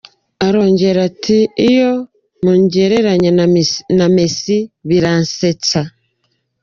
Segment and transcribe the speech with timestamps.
[0.45, 1.39] Arongera ati:
[1.69, 1.89] «iyo
[2.43, 3.31] mungereranya
[3.99, 5.79] na Messi biransetsa.